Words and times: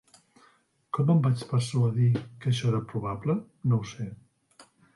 Com 0.97 1.11
em 1.13 1.19
vaig 1.27 1.43
persuadir 1.51 2.09
que 2.23 2.51
això 2.55 2.71
era 2.73 2.81
probable, 2.95 3.39
no 3.71 3.81
ho 3.83 3.91
sé. 3.95 4.09